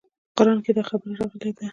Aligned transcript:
په 0.27 0.33
قران 0.37 0.59
کښې 0.63 0.71
دا 0.77 0.83
خبره 0.89 1.13
راغلې 1.19 1.51
ده. 1.57 1.65